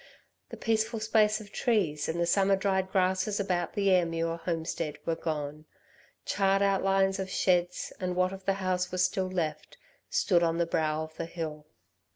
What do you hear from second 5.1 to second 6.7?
gone. Charred